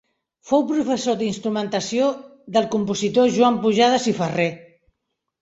Fou 0.51 0.61
professor 0.69 1.19
d'instrumentació 1.19 2.07
del 2.57 2.67
compositor 2.77 3.29
Joan 3.37 3.61
Pujades 3.67 4.09
i 4.15 4.17
Ferrer. 4.23 4.49